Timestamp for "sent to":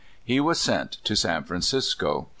0.59-1.15